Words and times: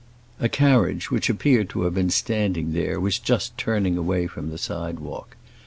A 0.39 0.49
carriage 0.49 1.11
which 1.11 1.29
appeared 1.29 1.69
to 1.69 1.83
have 1.83 1.93
been 1.93 2.09
standing 2.09 2.73
there, 2.73 2.99
was 2.99 3.19
just 3.19 3.55
turning 3.55 3.99
away 3.99 4.25
from 4.25 4.49
the 4.49 4.57
sidewalk. 4.57 5.37